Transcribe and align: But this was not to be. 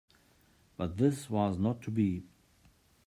But 0.77 0.97
this 0.97 1.29
was 1.29 1.59
not 1.59 1.83
to 1.83 1.91
be. 1.91 2.23